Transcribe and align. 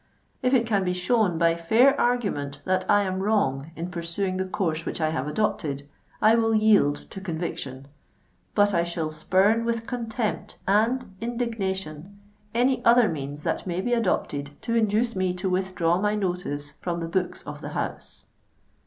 If 0.41 0.55
it 0.55 0.65
can 0.65 0.83
be 0.83 0.93
shown 0.95 1.37
by 1.37 1.53
fair 1.55 1.95
argument 2.01 2.63
that 2.65 2.89
I 2.89 3.03
am 3.03 3.19
wrong 3.21 3.69
in 3.75 3.91
pursuing 3.91 4.37
the 4.37 4.45
course 4.47 4.83
which 4.83 4.99
I 4.99 5.09
have 5.11 5.27
adopted, 5.27 5.87
I 6.23 6.33
will 6.33 6.55
yield 6.55 7.05
to 7.11 7.21
conviction; 7.21 7.87
but 8.55 8.73
I 8.73 8.83
shall 8.83 9.11
spurn 9.11 9.63
with 9.63 9.85
contempt 9.85 10.57
and 10.67 11.05
indignation 11.21 12.19
any 12.51 12.83
other 12.83 13.07
means 13.07 13.43
that 13.43 13.67
may 13.67 13.79
be 13.79 13.93
adopted 13.93 14.59
to 14.63 14.73
induce 14.73 15.15
me 15.15 15.35
to 15.35 15.51
withdraw 15.51 16.01
my 16.01 16.15
notice 16.15 16.71
from 16.81 16.99
the 16.99 17.07
books 17.07 17.43
of 17.43 17.61
the 17.61 17.69
House." 17.77 18.25